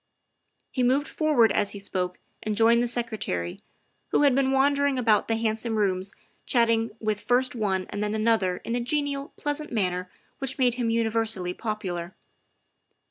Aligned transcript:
''He 0.71 0.81
moved 0.81 1.07
forward 1.07 1.51
as 1.51 1.73
he 1.73 1.77
spoke 1.79 2.17
and 2.41 2.55
joined 2.55 2.81
the 2.81 2.87
Secre 2.87 3.19
tary, 3.19 3.61
who 4.09 4.23
had 4.23 4.33
been 4.33 4.49
wandering 4.51 4.97
about 4.97 5.27
the 5.27 5.35
handsome 5.35 5.75
rooms 5.77 6.11
chatting 6.47 6.89
with 6.99 7.21
first 7.21 7.53
one 7.53 7.85
and 7.91 8.03
then 8.03 8.15
another 8.15 8.57
in 8.63 8.73
the 8.73 8.79
genial, 8.79 9.31
pleasant 9.37 9.71
manner 9.71 10.09
which 10.39 10.57
made 10.57 10.73
him 10.73 10.89
universally 10.89 11.53
popular. 11.53 12.15